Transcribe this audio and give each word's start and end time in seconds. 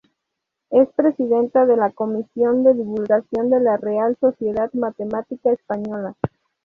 Es 0.71 0.89
presidenta 0.95 1.67
de 1.67 1.77
la 1.77 1.91
Comisión 1.91 2.63
de 2.63 2.73
Divulgación 2.73 3.51
de 3.51 3.59
la 3.59 3.77
Real 3.77 4.17
Sociedad 4.19 4.73
Matemática 4.73 5.51
Española. 5.51 6.15